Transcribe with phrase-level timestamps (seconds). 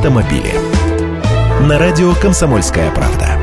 [0.00, 0.54] автомобили.
[1.68, 3.38] На радио «Комсомольская правда».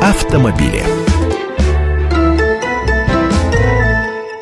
[0.00, 1.05] Автомобили.